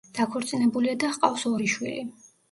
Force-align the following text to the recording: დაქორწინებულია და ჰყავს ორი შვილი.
დაქორწინებულია 0.17 0.95
და 1.03 1.11
ჰყავს 1.17 1.43
ორი 1.51 1.69
შვილი. 1.75 2.01